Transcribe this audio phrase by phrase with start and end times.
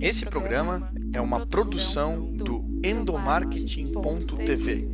[0.00, 4.88] Esse programa é uma produção do endomarketing.tv.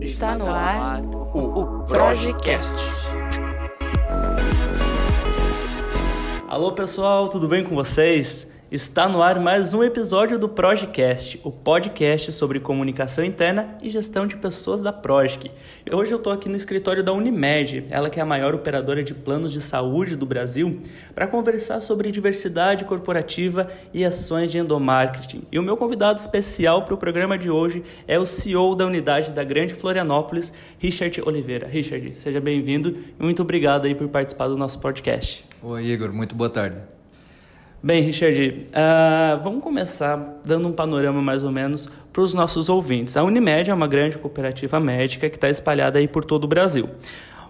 [0.00, 2.68] Está no ar o Projecast.
[6.48, 8.52] Alô pessoal, tudo bem com vocês?
[8.74, 14.26] Está no ar mais um episódio do Projecast, o podcast sobre comunicação interna e gestão
[14.26, 15.48] de pessoas da Progic.
[15.92, 19.14] Hoje eu estou aqui no escritório da Unimed, ela que é a maior operadora de
[19.14, 20.80] planos de saúde do Brasil,
[21.14, 25.44] para conversar sobre diversidade corporativa e ações de endomarketing.
[25.52, 29.32] E o meu convidado especial para o programa de hoje é o CEO da unidade
[29.32, 31.68] da Grande Florianópolis, Richard Oliveira.
[31.68, 35.44] Richard, seja bem-vindo e muito obrigado aí por participar do nosso podcast.
[35.62, 36.93] Oi, Igor, muito boa tarde.
[37.84, 43.14] Bem, Richard, uh, vamos começar dando um panorama mais ou menos para os nossos ouvintes.
[43.14, 46.88] A Unimed é uma grande cooperativa médica que está espalhada aí por todo o Brasil.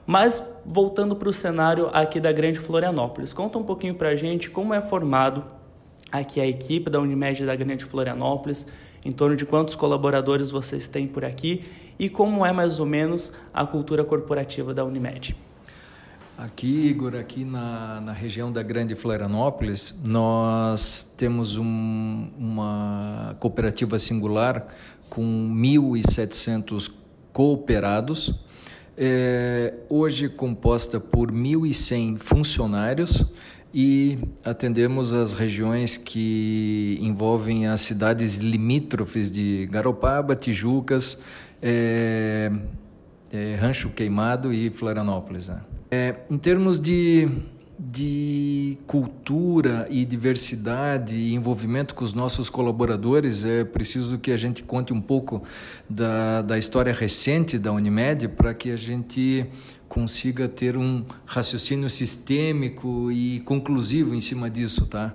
[0.04, 4.50] Mas voltando para o cenário aqui da Grande Florianópolis, conta um pouquinho para a gente
[4.50, 5.44] como é formado
[6.10, 8.66] aqui a equipe da Unimed da Grande Florianópolis,
[9.04, 11.62] em torno de quantos colaboradores vocês têm por aqui
[11.96, 15.36] e como é mais ou menos a cultura corporativa da Unimed.
[16.36, 24.66] Aqui, Igor, aqui na, na região da Grande Florianópolis, nós temos um, uma cooperativa singular
[25.08, 25.22] com
[25.54, 26.90] 1.700
[27.32, 28.34] cooperados,
[28.98, 33.24] é, hoje composta por 1.100 funcionários
[33.72, 41.22] e atendemos as regiões que envolvem as cidades limítrofes de Garopaba, Tijucas,
[41.62, 42.50] é,
[43.32, 45.48] é, Rancho Queimado e Florianópolis.
[45.48, 45.60] Né?
[45.94, 47.28] É, em termos de,
[47.78, 54.64] de cultura e diversidade e envolvimento com os nossos colaboradores, é preciso que a gente
[54.64, 55.40] conte um pouco
[55.88, 59.46] da, da história recente da Unimed para que a gente
[59.88, 65.14] consiga ter um raciocínio sistêmico e conclusivo em cima disso, tá?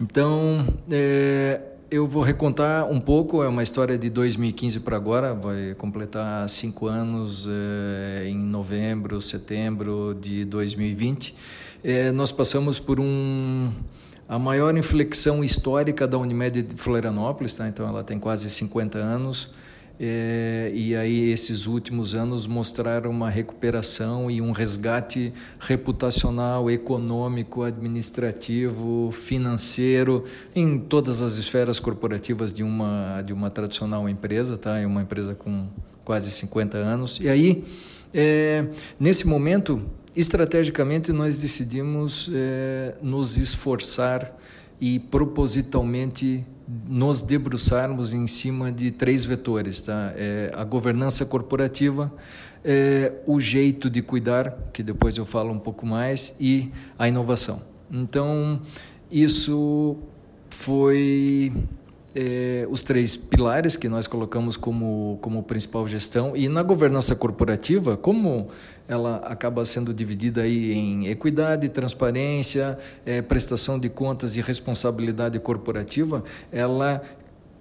[0.00, 5.74] Então, é, eu vou recontar um pouco, é uma história de 2015 para agora, vai
[5.74, 11.34] completar cinco anos é, em novembro, setembro de 2020.
[11.84, 13.72] É, nós passamos por um
[14.28, 17.68] a maior inflexão histórica da Unimed de Florianópolis, tá?
[17.68, 19.50] então ela tem quase 50 anos.
[19.98, 29.10] É, e aí esses últimos anos mostraram uma recuperação e um resgate reputacional, econômico, administrativo,
[29.10, 30.24] financeiro
[30.54, 34.78] em todas as esferas corporativas de uma de uma tradicional empresa, tá?
[34.78, 35.68] É uma empresa com
[36.04, 37.18] quase 50 anos.
[37.20, 37.64] E aí
[38.12, 38.68] é,
[39.00, 39.82] nesse momento,
[40.14, 44.36] estrategicamente nós decidimos é, nos esforçar
[44.80, 50.12] e propositalmente nos debruçarmos em cima de três vetores, tá?
[50.16, 52.12] É a governança corporativa,
[52.64, 57.62] é o jeito de cuidar, que depois eu falo um pouco mais, e a inovação.
[57.90, 58.60] Então,
[59.10, 59.96] isso
[60.50, 61.52] foi
[62.16, 66.34] é, os três pilares que nós colocamos como, como principal gestão.
[66.34, 68.48] E na governança corporativa, como
[68.88, 76.24] ela acaba sendo dividida aí em equidade, transparência, é, prestação de contas e responsabilidade corporativa,
[76.50, 77.02] ela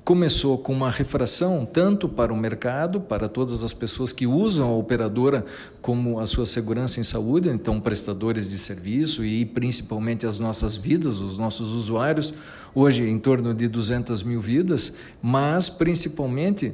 [0.06, 4.78] começou com uma refração tanto para o mercado, para todas as pessoas que usam a
[4.78, 5.44] operadora
[5.82, 11.20] como a sua segurança em saúde, então prestadores de serviço e principalmente as nossas vidas,
[11.20, 12.36] os nossos usuários,
[12.76, 14.94] hoje em torno de 200 mil vidas,
[15.24, 16.72] mas principalmente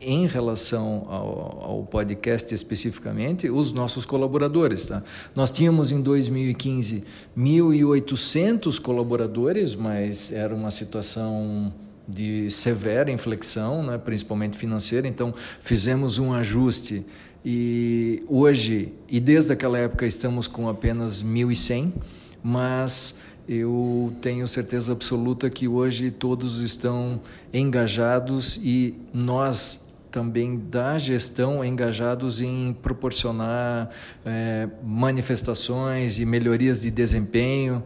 [0.00, 4.86] em relação ao, ao, podcast especificamente, os nossos colaboradores.
[4.86, 5.02] Tá?
[5.34, 7.02] Nós tínhamos em 2015
[7.36, 11.74] 1.800 colaboradores, mas era uma situação
[12.10, 15.06] de severa inflexão, né, principalmente financeira.
[15.06, 17.04] Então, fizemos um ajuste
[17.44, 21.92] e hoje, e desde aquela época, estamos com apenas 1.100,
[22.42, 23.18] mas
[23.48, 27.20] eu tenho certeza absoluta que hoje todos estão
[27.52, 33.88] engajados e nós também da gestão engajados em proporcionar
[34.24, 37.82] é, manifestações e melhorias de desempenho,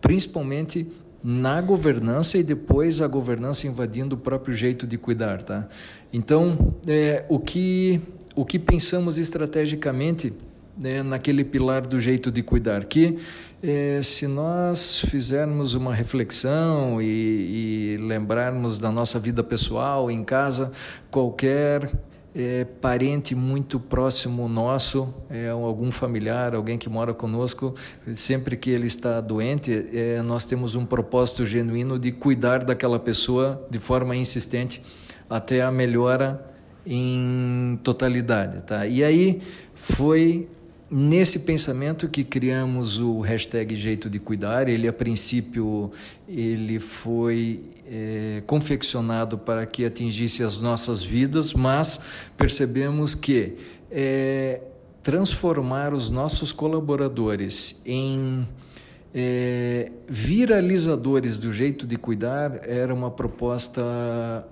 [0.00, 0.86] principalmente
[1.24, 5.66] na governança e depois a governança invadindo o próprio jeito de cuidar, tá?
[6.12, 7.98] Então, é, o que
[8.36, 10.32] o que pensamos estrategicamente
[10.76, 13.16] né, naquele pilar do jeito de cuidar, que
[13.62, 20.72] é, se nós fizermos uma reflexão e, e lembrarmos da nossa vida pessoal em casa,
[21.10, 21.92] qualquer
[22.34, 27.74] é, parente muito próximo nosso, é, algum familiar, alguém que mora conosco,
[28.14, 33.64] sempre que ele está doente, é, nós temos um propósito genuíno de cuidar daquela pessoa
[33.70, 34.82] de forma insistente
[35.30, 36.44] até a melhora
[36.84, 38.86] em totalidade, tá?
[38.86, 39.40] E aí
[39.74, 40.48] foi
[40.90, 44.68] nesse pensamento que criamos o hashtag Jeito de Cuidar.
[44.68, 45.90] Ele, a princípio,
[46.28, 52.00] ele foi é, confeccionado para que atingisse as nossas vidas, mas
[52.36, 53.56] percebemos que
[53.90, 54.60] é,
[55.02, 58.46] transformar os nossos colaboradores em
[59.14, 63.82] é, viralizadores do jeito de cuidar era uma proposta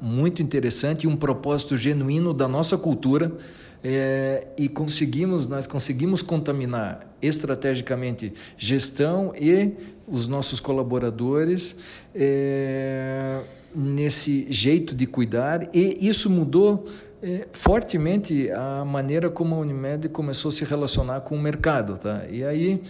[0.00, 3.32] muito interessante e um propósito genuíno da nossa cultura.
[3.84, 9.72] É, e conseguimos, nós conseguimos contaminar estrategicamente gestão e
[10.06, 11.76] os nossos colaboradores
[12.14, 13.40] é,
[13.74, 16.86] nesse jeito de cuidar e isso mudou
[17.22, 22.24] é, fortemente a maneira como a Unimed começou a se relacionar com o mercado, tá?
[22.28, 22.82] E aí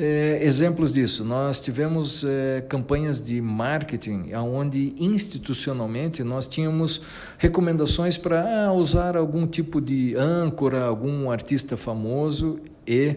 [0.00, 7.02] é, exemplos disso, nós tivemos é, campanhas de marketing onde institucionalmente nós tínhamos
[7.36, 13.16] recomendações para ah, usar algum tipo de âncora, algum artista famoso e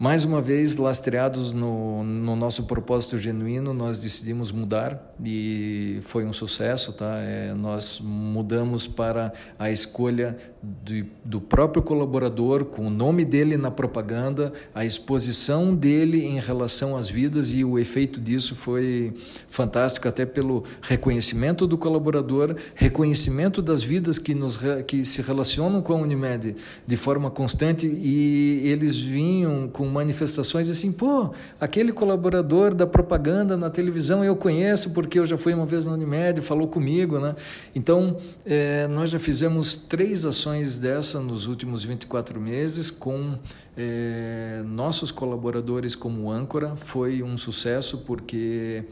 [0.00, 6.32] mais uma vez, lastreados no, no, nosso propósito genuíno, nós decidimos mudar e foi um
[6.32, 6.94] sucesso.
[6.94, 7.18] Tá?
[7.18, 10.38] É, nós mudamos para a escolha
[10.82, 16.96] de, do próprio colaborador, com o nome dele na propaganda, a exposição dele em relação
[16.96, 19.12] às vidas e o efeito disso foi
[19.48, 25.92] fantástico, até pelo reconhecimento do colaborador, reconhecimento das vidas que, nos, que se relacionam com
[25.92, 26.56] a Unimed
[26.86, 33.68] de forma constante e eles vinham com manifestações assim, pô, aquele colaborador da propaganda na
[33.68, 37.34] televisão eu conheço porque eu já fui uma vez na Unimed, falou comigo, né?
[37.74, 38.16] Então,
[38.46, 43.38] é, nós já fizemos três ações dessa nos últimos 24 meses com
[43.76, 46.76] é, nossos colaboradores como âncora.
[46.76, 48.84] Foi um sucesso porque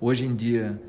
[0.00, 0.80] hoje em dia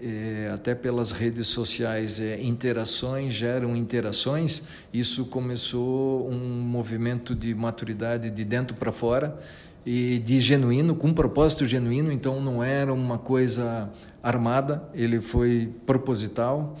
[0.00, 8.30] é, até pelas redes sociais, é, interações geram interações, isso começou um movimento de maturidade
[8.30, 9.40] de dentro para fora
[9.84, 13.90] e de genuíno, com um propósito genuíno, então não era uma coisa
[14.22, 16.76] armada, ele foi proposital.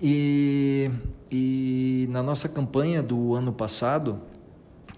[0.00, 0.88] E,
[1.30, 4.20] e na nossa campanha do ano passado,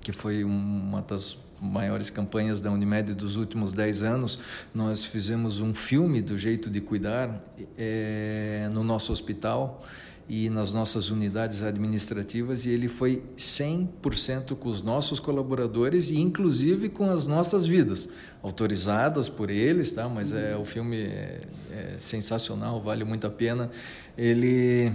[0.02, 4.38] que foi uma das maiores campanhas da Unimed dos últimos 10 anos,
[4.74, 7.40] nós fizemos um filme do jeito de cuidar
[7.76, 9.84] é, no nosso hospital
[10.32, 16.88] e nas nossas unidades administrativas e ele foi 100% com os nossos colaboradores e inclusive
[16.88, 18.08] com as nossas vidas,
[18.40, 20.08] autorizadas por eles, tá?
[20.08, 21.40] Mas é o filme é,
[21.72, 23.72] é sensacional, vale muito a pena.
[24.16, 24.92] Ele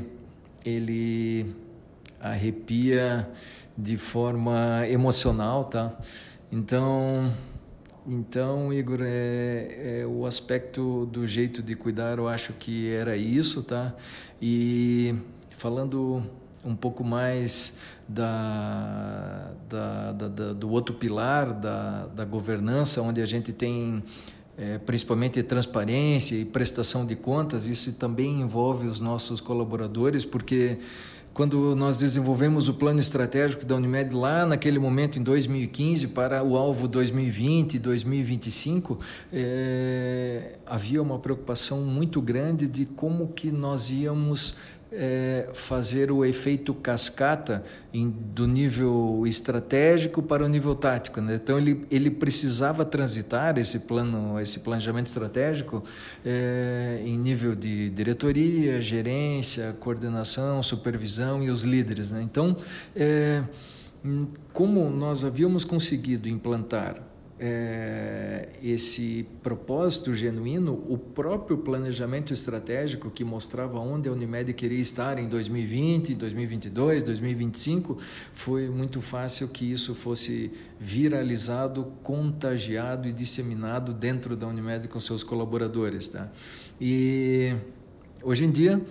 [0.64, 1.54] ele
[2.18, 3.30] arrepia
[3.78, 5.98] de forma emocional, tá?
[6.52, 7.34] Então,
[8.08, 13.64] então Igor, é, é, o aspecto do jeito de cuidar, eu acho que era isso,
[13.64, 13.96] tá?
[14.42, 15.16] E
[15.52, 16.24] falando
[16.64, 17.78] um pouco mais
[18.08, 24.04] da, da, da, da do outro pilar da, da governança, onde a gente tem
[24.58, 30.80] é, principalmente transparência e prestação de contas, isso também envolve os nossos colaboradores, porque
[31.36, 36.56] quando nós desenvolvemos o plano estratégico da Unimed lá naquele momento, em 2015, para o
[36.56, 38.98] alvo 2020, 2025,
[39.34, 44.56] é, havia uma preocupação muito grande de como que nós íamos
[44.92, 51.20] é, fazer o efeito cascata em, do nível estratégico para o nível tático.
[51.22, 51.36] Né?
[51.36, 55.84] Então ele, ele precisava transitar esse plano, esse planejamento estratégico
[56.26, 62.12] é, em nível de diretoria, gerência, coordenação, supervisão e os líderes.
[62.12, 62.22] Né?
[62.22, 62.58] Então,
[62.96, 63.44] é,
[64.54, 67.05] como nós havíamos conseguido implantar
[67.38, 75.20] é, esse propósito genuíno, o próprio planejamento estratégico que mostrava onde a Unimed queria estar
[75.20, 77.98] em 2020, 2022, 2025,
[78.32, 85.24] foi muito fácil que isso fosse viralizado, contagiado e disseminado dentro da Unimed com seus
[85.24, 86.08] colaboradores.
[86.08, 86.32] Tá?
[86.80, 87.54] E
[88.24, 88.82] hoje em dia,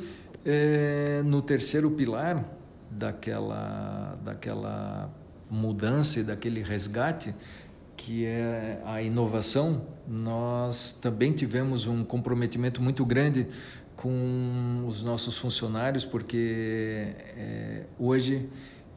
[0.44, 2.44] é, no terceiro pilar
[2.90, 5.10] daquela, daquela
[5.50, 7.34] mudança e daquele resgate,
[7.96, 13.46] que é a inovação, nós também tivemos um comprometimento muito grande
[13.96, 18.48] com os nossos funcionários, porque é, hoje,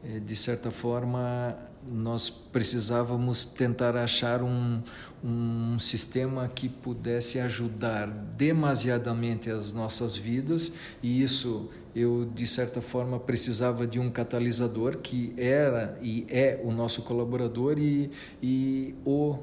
[0.04, 1.56] é, de certa forma,
[1.90, 4.82] nós precisávamos tentar achar um,
[5.22, 13.18] um sistema que pudesse ajudar demasiadamente as nossas vidas e isso eu de certa forma
[13.18, 18.10] precisava de um catalisador que era e é o nosso colaborador e,
[18.42, 19.36] e o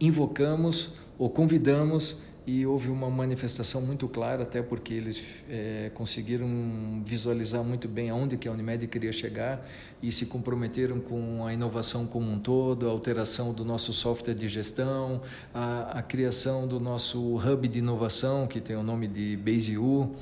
[0.00, 7.62] invocamos, o convidamos e houve uma manifestação muito clara, até porque eles é, conseguiram visualizar
[7.62, 9.64] muito bem aonde que a Unimed queria chegar
[10.02, 14.48] e se comprometeram com a inovação como um todo, a alteração do nosso software de
[14.48, 15.20] gestão,
[15.54, 20.16] a, a criação do nosso hub de inovação, que tem o nome de BaseU,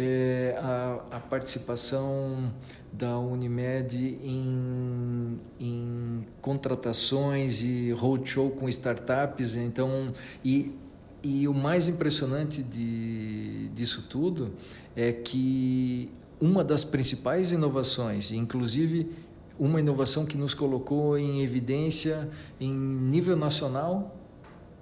[0.00, 2.54] é, a, a participação
[2.92, 9.56] da Unimed em, em contratações e roadshow com startups.
[9.56, 10.14] Então,
[10.44, 10.70] e,
[11.20, 14.54] e o mais impressionante de, disso tudo
[14.94, 16.08] é que
[16.40, 19.10] uma das principais inovações, inclusive
[19.58, 24.14] uma inovação que nos colocou em evidência em nível nacional,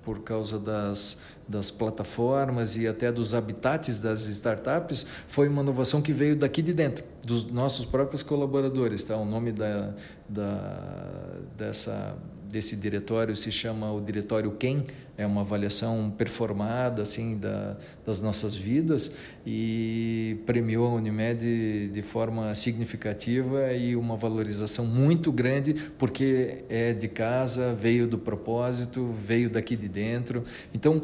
[0.05, 6.13] por causa das, das plataformas e até dos habitats das startups, foi uma inovação que
[6.13, 9.05] veio daqui de dentro, dos nossos próprios colaboradores.
[9.05, 9.17] Tá?
[9.17, 9.95] O nome da,
[10.29, 12.17] da, dessa
[12.51, 14.83] desse diretório se chama o diretório Quem
[15.19, 19.15] é uma avaliação performada assim da, das nossas vidas
[19.47, 27.09] e premiou a Unimed de forma significativa e uma valorização muito grande porque é de
[27.09, 31.03] casa veio do propósito veio daqui de dentro então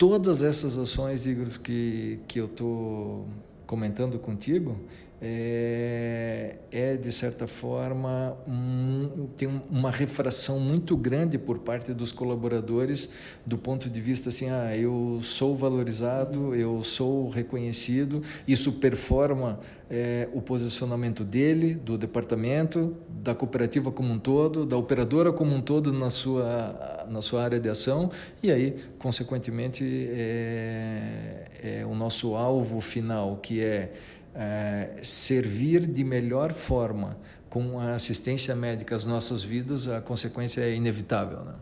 [0.00, 3.28] todas essas ações Igor que que eu estou
[3.66, 4.74] comentando contigo
[5.22, 13.12] é, é, de certa forma um, tem uma refração muito grande por parte dos colaboradores
[13.44, 19.60] do ponto de vista assim ah eu sou valorizado eu sou reconhecido isso performa
[19.90, 25.60] é, o posicionamento dele do departamento da cooperativa como um todo da operadora como um
[25.60, 28.10] todo na sua na sua área de ação
[28.42, 33.92] e aí consequentemente é, é o nosso alvo final que é
[34.34, 37.16] é, servir de melhor forma
[37.48, 41.40] com a assistência médica às nossas vidas, a consequência é inevitável.
[41.40, 41.54] Né?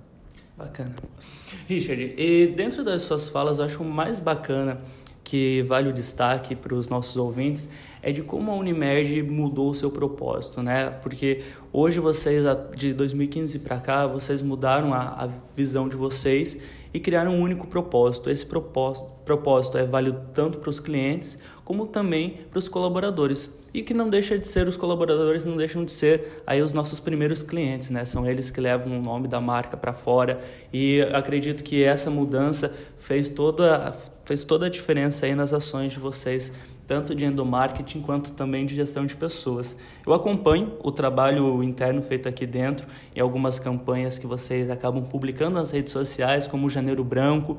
[0.57, 0.95] Bacana.
[1.67, 4.81] Richard, e dentro das suas falas, eu acho mais bacana
[5.25, 7.69] que vale o destaque para os nossos ouvintes
[8.03, 10.89] é de como a Unimed mudou o seu propósito, né?
[11.03, 12.45] Porque hoje vocês,
[12.75, 16.59] de 2015 para cá, vocês mudaram a, a visão de vocês
[16.93, 18.31] e criaram um único propósito.
[18.31, 23.55] Esse propósito é válido tanto para os clientes como também para os colaboradores.
[23.75, 26.99] E que não deixa de ser, os colaboradores não deixam de ser aí os nossos
[26.99, 28.05] primeiros clientes, né?
[28.07, 30.39] São eles que levam o nome da marca para fora
[30.73, 36.01] e acredito que essa mudança fez toda, fez toda a diferença aí nas ações de
[36.01, 36.51] vocês
[36.89, 39.79] tanto de endomarketing quanto também de gestão de pessoas.
[40.07, 45.59] Eu acompanho o trabalho interno feito aqui dentro e algumas campanhas que vocês acabam publicando
[45.59, 47.59] nas redes sociais, como o Janeiro Branco,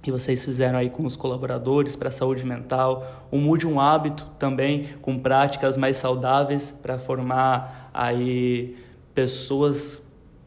[0.00, 4.26] que vocês fizeram aí com os colaboradores para a saúde mental, o Mude um Hábito
[4.38, 8.74] também, com práticas mais saudáveis para formar aí
[9.12, 10.05] pessoas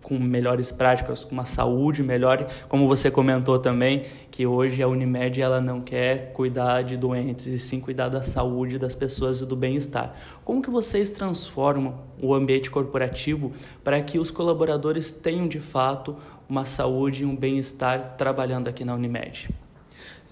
[0.10, 5.40] com melhores práticas, com uma saúde melhor, como você comentou também, que hoje a Unimed
[5.40, 9.56] ela não quer cuidar de doentes e sim cuidar da saúde das pessoas e do
[9.56, 10.16] bem-estar.
[10.44, 16.18] Como que vocês transformam o ambiente corporativo para que os colaboradores tenham de fato
[16.50, 19.54] uma saúde e um bem-estar trabalhando aqui na Unimed?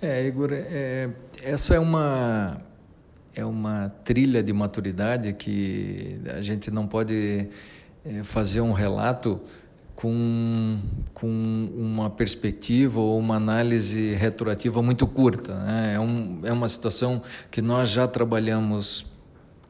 [0.02, 1.10] É, Igor, é,
[1.44, 2.58] essa é uma
[3.36, 7.48] é uma trilha de maturidade que a gente não pode
[8.04, 9.40] é, fazer um relato
[9.98, 10.80] com,
[11.12, 11.28] com
[11.76, 15.56] uma perspectiva ou uma análise retroativa muito curta.
[15.56, 15.96] Né?
[15.96, 19.08] É, um, é uma situação que nós já trabalhamos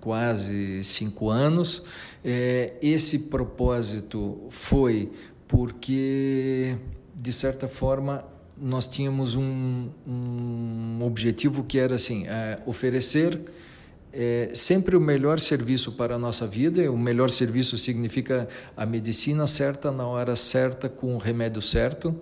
[0.01, 1.81] quase cinco anos.
[2.25, 5.09] É, esse propósito foi
[5.47, 6.75] porque,
[7.15, 8.21] de certa forma,
[8.57, 13.39] nós tínhamos um, um objetivo que era assim, é, oferecer
[14.19, 16.91] é sempre o melhor serviço para a nossa vida.
[16.91, 22.19] O melhor serviço significa a medicina certa, na hora certa, com o remédio certo.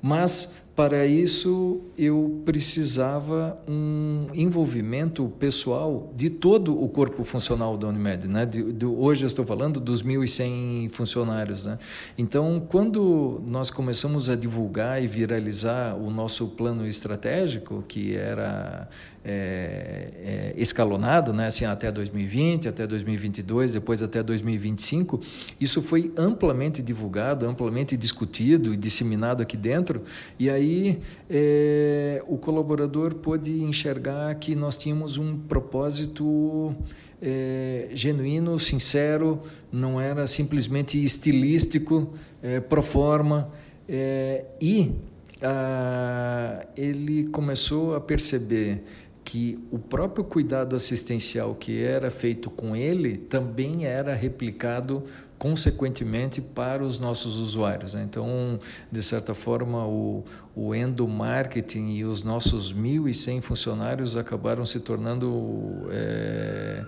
[0.00, 8.28] Mas para isso, eu precisava um envolvimento pessoal de todo o corpo funcional da Unimed.
[8.28, 8.44] Né?
[8.44, 11.64] De, de, hoje eu estou falando dos 1.100 funcionários.
[11.64, 11.78] Né?
[12.18, 18.86] Então, quando nós começamos a divulgar e viralizar o nosso plano estratégico, que era
[19.24, 21.46] é, é, escalonado, né?
[21.46, 25.22] assim, até 2020, até 2022, depois até 2025,
[25.58, 30.02] isso foi amplamente divulgado, amplamente discutido e disseminado aqui dentro.
[30.38, 30.98] E aí aí
[31.30, 36.74] é, o colaborador pôde enxergar que nós tínhamos um propósito
[37.22, 39.40] é, genuíno, sincero,
[39.72, 43.50] não era simplesmente estilístico, é, pro forma,
[43.88, 44.92] é, e
[45.40, 48.82] a, ele começou a perceber
[49.24, 55.02] que o próprio cuidado assistencial que era feito com ele também era replicado
[55.38, 57.94] consequentemente para os nossos usuários.
[57.94, 58.04] Né?
[58.04, 58.58] Então,
[58.90, 60.24] de certa forma, o,
[60.54, 66.84] o endomarketing e os nossos 1.100 funcionários acabaram se tornando é,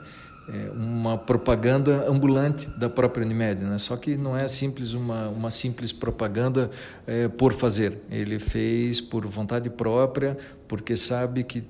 [0.48, 3.62] é, uma propaganda ambulante da própria Unimed.
[3.62, 3.76] Né?
[3.76, 6.70] Só que não é simples uma, uma simples propaganda
[7.06, 7.98] é, por fazer.
[8.10, 11.62] Ele fez por vontade própria, porque sabe que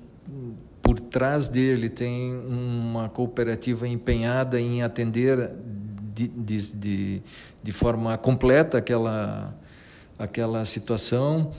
[0.81, 5.51] por trás dele tem uma cooperativa empenhada em atender
[6.19, 7.23] de, de, de,
[7.63, 9.55] de forma completa aquela,
[10.17, 11.53] aquela situação.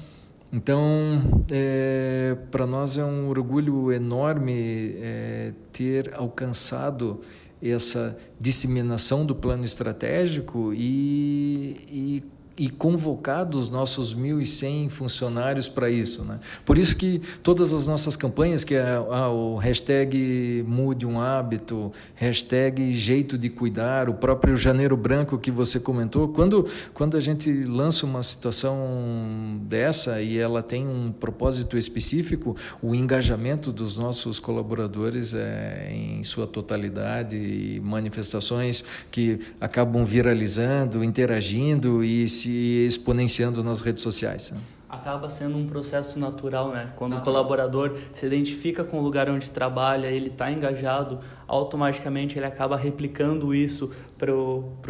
[0.53, 7.21] Então, é, para nós é um orgulho enorme é, ter alcançado
[7.63, 12.25] essa disseminação do plano estratégico e, e
[12.61, 16.23] e convocado os nossos 1.100 funcionários para isso.
[16.23, 16.39] Né?
[16.63, 21.91] Por isso que todas as nossas campanhas, que é ah, o hashtag mude um hábito,
[22.15, 27.51] hashtag jeito de cuidar, o próprio janeiro branco que você comentou, quando, quando a gente
[27.51, 35.33] lança uma situação dessa e ela tem um propósito específico, o engajamento dos nossos colaboradores
[35.33, 43.81] é em sua totalidade e manifestações que acabam viralizando, interagindo e se se exponenciando nas
[43.81, 44.51] redes sociais.
[44.51, 44.61] Né?
[44.89, 46.93] Acaba sendo um processo natural, né?
[46.97, 47.43] Quando natural.
[47.43, 52.77] o colaborador se identifica com o lugar onde trabalha, ele está engajado, automaticamente ele acaba
[52.77, 54.35] replicando isso para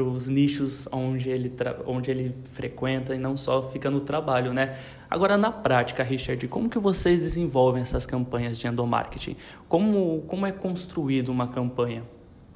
[0.03, 1.53] os nichos onde ele,
[1.85, 4.75] onde ele frequenta e não só fica no trabalho, né?
[5.11, 9.37] Agora, na prática, Richard, como que vocês desenvolvem essas campanhas de endomarketing?
[9.69, 12.05] Como, como é construído uma campanha?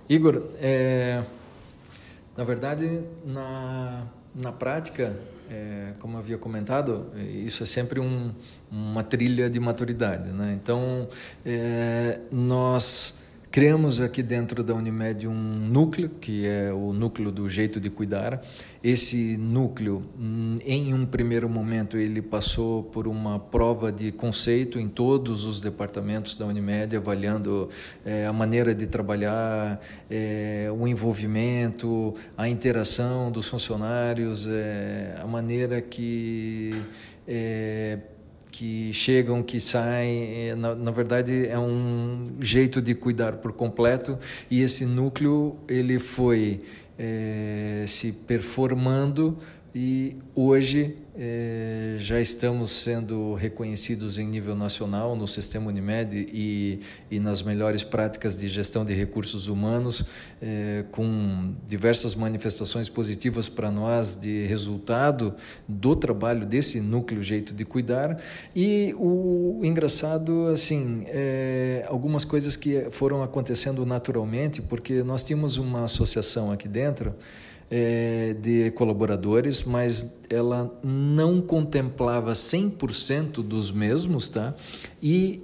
[0.09, 1.23] Igor, é,
[2.35, 5.19] na verdade, na na prática,
[5.51, 8.33] é, como havia comentado, isso é sempre um,
[8.71, 10.31] uma trilha de maturidade.
[10.31, 10.59] Né?
[10.61, 11.09] Então,
[11.45, 13.19] é, nós
[13.55, 18.43] Criamos aqui dentro da Unimed um núcleo, que é o núcleo do jeito de cuidar.
[18.83, 24.89] Esse núcleo, hum, em um primeiro momento, ele passou por uma prova de conceito em
[24.89, 27.71] todos os departamentos da Unimed, avaliando
[28.05, 29.81] é, a maneira de trabalhar,
[30.11, 36.73] é, o envolvimento, a interação dos funcionários, é, a maneira que
[38.55, 40.51] que chegam, que saem.
[40.51, 44.17] É, na, na, verdade, é um jeito de cuidar por completo
[44.49, 46.61] e esse núcleo ele foi
[46.97, 49.37] é, se performando
[49.75, 56.79] e hoje é, já estamos sendo reconhecidos em nível nacional no sistema Unimed e,
[57.11, 60.05] e nas melhores práticas de gestão de recursos humanos,
[60.41, 65.35] é, com diversas manifestações positivas para nós de resultado
[65.67, 68.21] do trabalho desse núcleo Jeito de Cuidar.
[68.55, 75.83] E o engraçado, assim, é, algumas coisas que foram acontecendo naturalmente, porque nós tínhamos uma
[75.83, 77.13] associação aqui dentro
[77.71, 84.55] é, de colaboradores, mas ela não contemplava 100% dos mesmos, tá?
[85.03, 85.43] E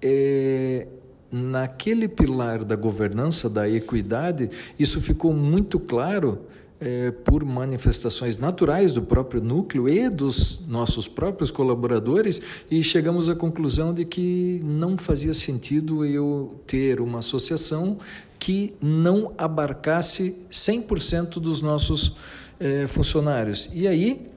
[0.00, 0.86] é,
[1.30, 6.40] naquele pilar da governança da equidade, isso ficou muito claro
[6.84, 13.36] é, por manifestações naturais do próprio núcleo e dos nossos próprios colaboradores e chegamos à
[13.36, 17.98] conclusão de que não fazia sentido eu ter uma associação
[18.42, 22.16] que não abarcasse 100% dos nossos
[22.58, 23.70] é, funcionários.
[23.72, 24.32] E aí,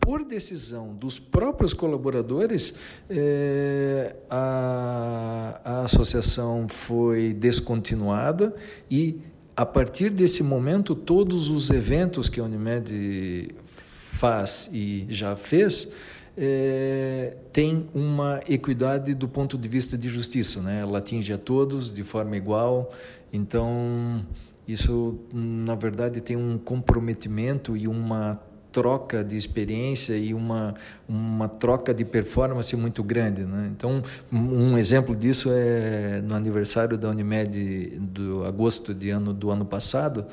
[0.00, 2.74] por decisão dos próprios colaboradores,
[3.08, 8.52] é, a, a associação foi descontinuada
[8.90, 9.20] e
[9.56, 15.92] a partir desse momento, todos os eventos que a Unimed faz e já fez
[16.36, 20.80] é, tem uma equidade do ponto de vista de justiça, né?
[20.80, 22.92] Ela atinge a todos de forma igual.
[23.32, 24.24] Então,
[24.68, 28.38] isso na verdade tem um comprometimento e uma
[28.70, 30.74] troca de experiência e uma,
[31.08, 33.42] uma troca de performance muito grande.
[33.42, 33.70] Né?
[33.74, 39.64] Então, um exemplo disso é no aniversário da Unimed do agosto de ano, do ano
[39.64, 40.26] passado,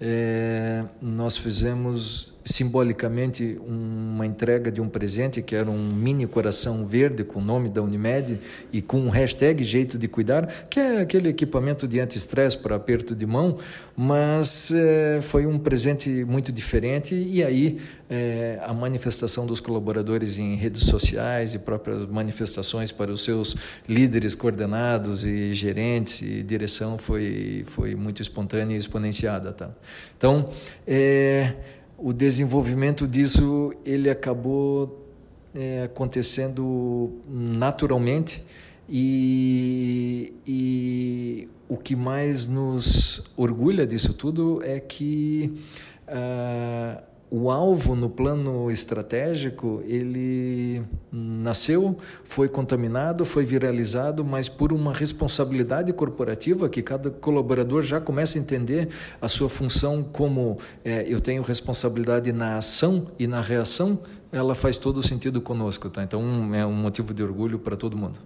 [0.00, 7.22] é, nós fizemos simbolicamente uma entrega de um presente que era um mini coração verde
[7.22, 8.40] com o nome da Unimed
[8.72, 13.14] e com um hashtag jeito de cuidar, que é aquele equipamento de anti-estresse para aperto
[13.14, 13.58] de mão,
[13.96, 20.56] mas é, foi um presente muito diferente e aí é, a manifestação dos colaboradores em
[20.56, 23.54] redes sociais e próprias manifestações para os seus
[23.88, 29.52] líderes coordenados e gerentes e direção foi, foi muito espontânea e exponenciada.
[29.52, 29.70] Tá?
[30.16, 30.50] Então,
[30.86, 31.54] é,
[32.00, 35.06] o desenvolvimento disso ele acabou
[35.54, 38.42] é, acontecendo naturalmente
[38.88, 45.60] e, e o que mais nos orgulha disso tudo é que
[46.08, 54.92] uh, o alvo no plano estratégico ele nasceu, foi contaminado, foi viralizado, mas por uma
[54.92, 58.88] responsabilidade corporativa que cada colaborador já começa a entender
[59.22, 64.00] a sua função como é, eu tenho responsabilidade na ação e na reação,
[64.32, 66.02] ela faz todo o sentido conosco, tá?
[66.02, 68.18] Então é um motivo de orgulho para todo mundo.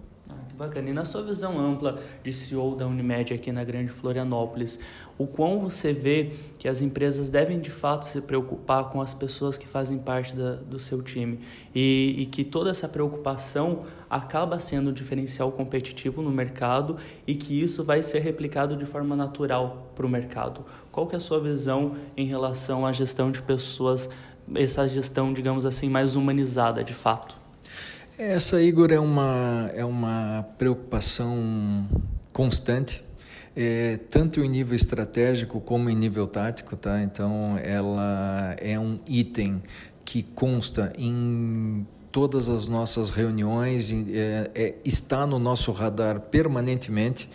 [0.55, 0.89] Bacana.
[0.89, 4.79] E na sua visão ampla de CEO da Unimed aqui na Grande Florianópolis,
[5.17, 9.57] o quão você vê que as empresas devem de fato se preocupar com as pessoas
[9.57, 11.41] que fazem parte da, do seu time
[11.73, 16.95] e, e, que toda essa preocupação acaba sendo um diferencial competitivo no mercado
[17.27, 20.65] e que isso vai ser replicado de forma natural para o mercado?
[20.89, 24.09] Qual que é a sua visão em relação à gestão de pessoas,
[24.55, 27.44] essa gestão, digamos assim, mais humanizada de fato?
[28.17, 31.85] Essa, Igor, é uma, é uma preocupação
[32.31, 33.03] constante,
[33.53, 37.01] é, tanto em nível estratégico como em nível tático, tá?
[37.01, 39.61] Então, ela é um item
[40.05, 47.29] que consta em todas as nossas reuniões, é, é, está no nosso radar permanentemente.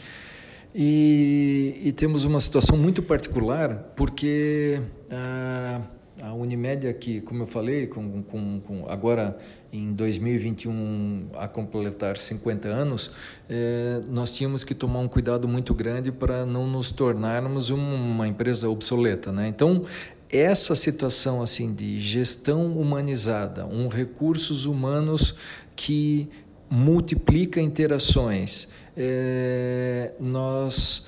[0.74, 5.82] E, e, temos uma situação muito particular, porque a,
[6.22, 9.38] a Unimed aqui, como eu falei, com, com, com agora
[9.72, 13.10] em 2021 a completar 50 anos,
[13.48, 18.68] eh, nós tínhamos que tomar um cuidado muito grande para não nos tornarmos uma empresa
[18.68, 19.48] obsoleta, né?
[19.48, 19.84] Então
[20.32, 25.34] essa situação assim de gestão humanizada, um recursos humanos
[25.74, 26.28] que
[26.68, 31.06] multiplica interações, eh, nós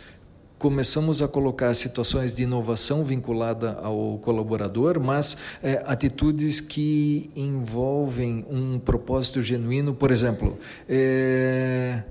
[0.63, 8.79] começamos a colocar situações de inovação vinculada ao colaborador, mas é, atitudes que envolvem um
[8.79, 9.93] propósito genuíno.
[9.93, 10.57] Por exemplo,
[10.89, 12.05] é,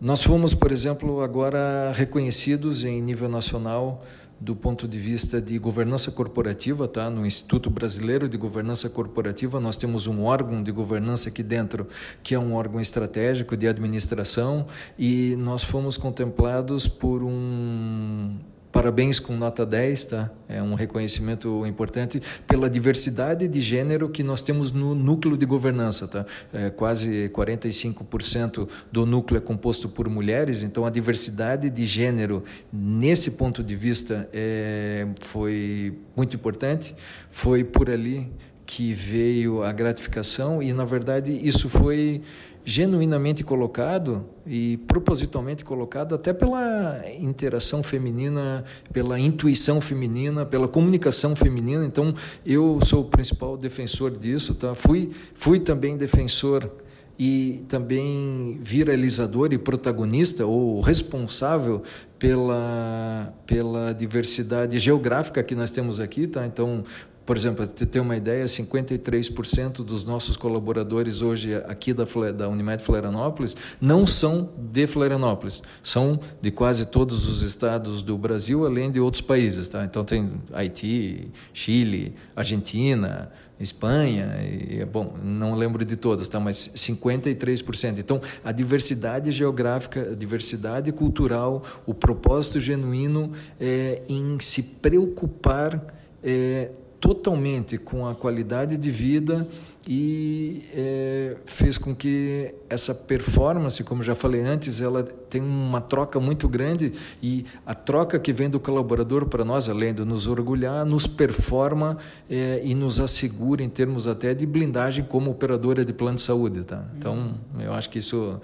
[0.00, 4.04] nós fomos, por exemplo, agora reconhecidos em nível nacional
[4.38, 7.08] do ponto de vista de governança corporativa, tá?
[7.08, 11.86] No Instituto Brasileiro de Governança Corporativa, nós temos um órgão de governança aqui dentro,
[12.22, 14.66] que é um órgão estratégico de administração,
[14.98, 18.36] e nós fomos contemplados por um
[18.76, 20.30] Parabéns com nota 10, tá?
[20.46, 26.06] É um reconhecimento importante pela diversidade de gênero que nós temos no núcleo de governança,
[26.06, 26.26] tá?
[26.52, 33.30] É, quase 45% do núcleo é composto por mulheres, então a diversidade de gênero nesse
[33.30, 36.94] ponto de vista é, foi muito importante.
[37.30, 38.30] Foi por ali
[38.66, 42.20] que veio a gratificação e na verdade isso foi
[42.68, 51.86] genuinamente colocado e propositalmente colocado até pela interação feminina, pela intuição feminina, pela comunicação feminina.
[51.86, 52.12] Então,
[52.44, 54.74] eu sou o principal defensor disso, tá?
[54.74, 56.68] Fui fui também defensor
[57.16, 61.84] e também viralizador e protagonista ou responsável
[62.18, 66.44] pela, pela diversidade geográfica que nós temos aqui, tá?
[66.44, 66.82] Então,
[67.26, 72.80] por exemplo, para ter uma ideia, 53% dos nossos colaboradores hoje aqui da, da Unimed
[72.80, 79.00] Florianópolis não são de Florianópolis, são de quase todos os estados do Brasil, além de
[79.00, 79.68] outros países.
[79.68, 79.84] Tá?
[79.84, 86.38] Então tem Haiti, Chile, Argentina, Espanha, e, bom, não lembro de todas, tá?
[86.38, 87.98] mas 53%.
[87.98, 95.82] Então, a diversidade geográfica, a diversidade cultural, o propósito genuíno é, em se preocupar
[96.22, 96.70] é,
[97.06, 99.46] totalmente com a qualidade de vida
[99.88, 106.18] e é, fez com que essa performance, como já falei antes, ela tem uma troca
[106.18, 106.92] muito grande
[107.22, 111.96] e a troca que vem do colaborador para nós, além de nos orgulhar, nos performa
[112.28, 116.64] é, e nos assegura em termos até de blindagem como operadora de plano de saúde,
[116.64, 116.84] tá?
[116.98, 118.40] Então, eu acho que isso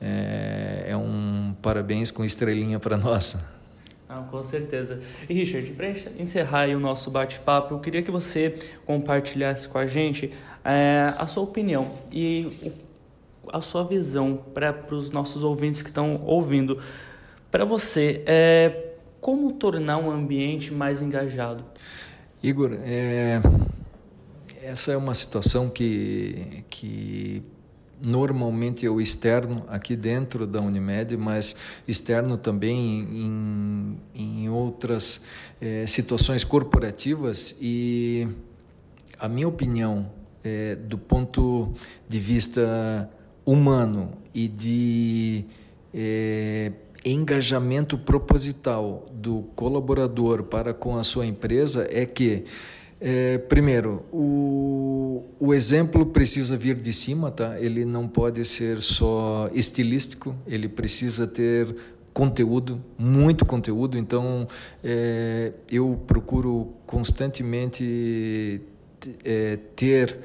[0.00, 3.36] é, é um parabéns com estrelinha para nós.
[4.12, 4.98] Ah, com certeza.
[5.28, 10.32] E Richard, para encerrar o nosso bate-papo, eu queria que você compartilhasse com a gente
[10.64, 12.72] é, a sua opinião e
[13.52, 16.80] a sua visão para os nossos ouvintes que estão ouvindo.
[17.52, 21.64] Para você, é, como tornar um ambiente mais engajado?
[22.42, 23.40] Igor, é,
[24.60, 27.44] essa é uma situação que, que
[28.06, 35.22] normalmente eu externo aqui dentro da Unimed, mas externo também em, em outras
[35.60, 37.54] é, situações corporativas.
[37.60, 38.26] E
[39.18, 40.10] a minha opinião
[40.42, 41.74] é, do ponto
[42.08, 43.10] de vista
[43.44, 45.44] humano e de
[45.92, 46.72] é,
[47.04, 52.44] engajamento proposital do colaborador para com a sua empresa é que
[53.00, 57.58] é, primeiro, o, o exemplo precisa vir de cima, tá?
[57.58, 61.74] Ele não pode ser só estilístico, ele precisa ter
[62.12, 63.96] conteúdo, muito conteúdo.
[63.98, 64.46] Então,
[64.84, 68.60] é, eu procuro constantemente
[69.24, 70.18] é, ter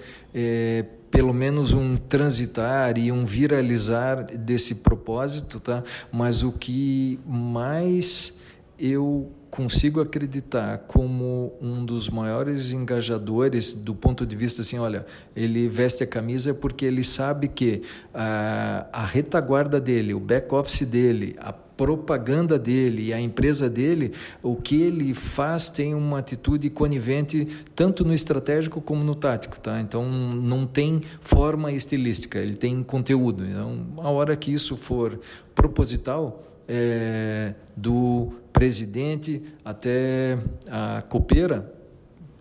[1.09, 5.81] pelo menos um transitar e um viralizar desse propósito, tá?
[6.11, 8.37] Mas o que mais
[8.77, 15.69] eu consigo acreditar como um dos maiores engajadores do ponto de vista assim, olha, ele
[15.69, 17.81] veste a camisa porque ele sabe que
[18.13, 24.11] a, a retaguarda dele, o back office dele, a propaganda dele e a empresa dele,
[24.43, 29.79] o que ele faz tem uma atitude conivente tanto no estratégico como no tático, tá?
[29.79, 33.45] Então não tem forma estilística, ele tem conteúdo.
[33.45, 35.19] Então, a hora que isso for
[35.53, 40.39] proposital, é, do presidente até
[40.69, 41.73] a copeira,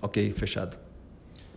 [0.01, 0.79] ok, fechado.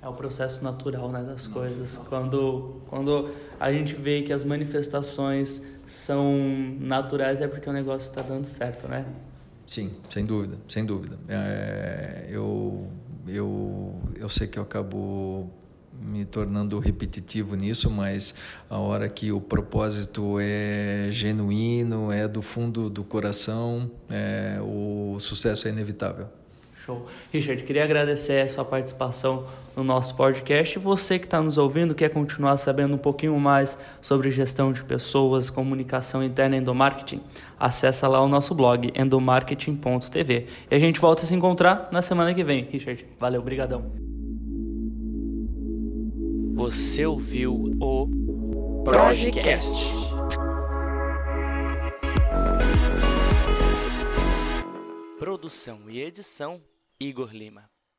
[0.01, 1.97] É o processo natural né, das coisas.
[2.09, 6.35] Quando, quando a gente vê que as manifestações são
[6.79, 9.05] naturais é porque o negócio está dando certo, né?
[9.67, 11.19] Sim, sem dúvida, sem dúvida.
[11.29, 12.87] É, eu,
[13.27, 15.51] eu, eu sei que eu acabo
[15.99, 18.35] me tornando repetitivo nisso, mas
[18.69, 25.67] a hora que o propósito é genuíno, é do fundo do coração, é, o sucesso
[25.67, 26.27] é inevitável.
[26.87, 27.05] Show.
[27.33, 30.79] Richard, queria agradecer a sua participação no nosso podcast.
[30.79, 35.49] Você que está nos ouvindo, quer continuar sabendo um pouquinho mais sobre gestão de pessoas,
[35.49, 37.21] comunicação interna e endomarketing?
[37.59, 40.45] Acesse lá o nosso blog, endomarketing.tv.
[40.71, 42.63] E a gente volta a se encontrar na semana que vem.
[42.71, 44.06] Richard, valeu, brigadão.
[46.57, 49.93] Você ouviu o Projecast.
[55.19, 56.59] Produção e edição
[56.99, 57.69] Igor Lima.